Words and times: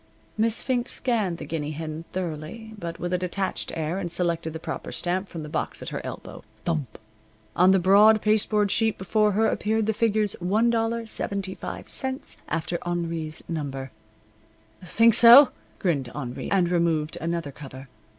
Miss 0.35 0.63
Fink 0.63 0.89
scanned 0.89 1.37
the 1.37 1.45
guinea 1.45 1.73
hen 1.73 2.05
thoroughly, 2.11 2.73
but 2.79 2.97
with 2.97 3.13
a 3.13 3.19
detached 3.19 3.71
air, 3.75 3.99
and 3.99 4.09
selected 4.11 4.51
the 4.51 4.57
proper 4.59 4.91
stamp 4.91 5.29
from 5.29 5.43
the 5.43 5.47
box 5.47 5.83
at 5.83 5.89
her 5.89 6.01
elbow. 6.03 6.43
Thump! 6.65 6.97
On 7.55 7.69
the 7.69 7.77
broad 7.77 8.19
pasteboard 8.19 8.71
sheet 8.71 8.97
before 8.97 9.33
her 9.33 9.45
appeared 9.45 9.85
the 9.85 9.93
figures 9.93 10.35
$1.75 10.43 12.37
after 12.47 12.79
Henri's 12.83 13.43
number. 13.47 13.91
"Think 14.83 15.13
so?" 15.13 15.49
grinned 15.77 16.09
Henri, 16.15 16.49
and 16.49 16.69
removed 16.71 17.19
another 17.21 17.51
cover. 17.51 17.87